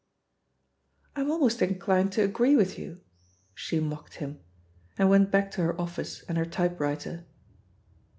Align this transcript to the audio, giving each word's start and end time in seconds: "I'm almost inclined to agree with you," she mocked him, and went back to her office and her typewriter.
"I'm 1.15 1.29
almost 1.29 1.61
inclined 1.61 2.11
to 2.13 2.23
agree 2.23 2.55
with 2.55 2.75
you," 2.79 3.01
she 3.53 3.79
mocked 3.79 4.15
him, 4.15 4.39
and 4.97 5.11
went 5.11 5.29
back 5.29 5.51
to 5.51 5.61
her 5.61 5.79
office 5.79 6.23
and 6.27 6.39
her 6.39 6.45
typewriter. 6.47 7.27